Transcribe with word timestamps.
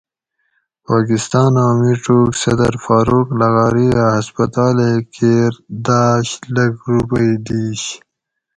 پاکستاناں 0.87 1.71
مِڄوگ 1.79 2.29
صدر 2.41 2.73
فاروق 2.85 3.27
لغاری 3.39 3.87
اۤ 4.03 4.13
ہسپتالیں 4.17 4.97
کیر 5.13 5.53
داۤش 5.85 6.27
لکھ 6.53 6.81
رُوپئی 6.93 7.31
دِیش 7.45 7.83